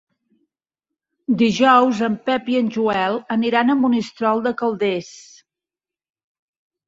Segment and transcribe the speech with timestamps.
[1.41, 5.11] Dijous en Pep i en Joel aniran a Monistrol de Calders.